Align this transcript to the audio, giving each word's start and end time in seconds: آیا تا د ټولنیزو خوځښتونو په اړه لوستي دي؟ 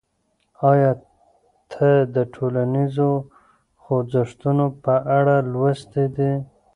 آیا 0.71 0.91
تا 1.71 1.89
د 2.15 2.17
ټولنیزو 2.33 3.11
خوځښتونو 3.81 4.65
په 4.83 4.93
اړه 5.17 5.35
لوستي 5.51 6.05
دي؟ 6.15 6.31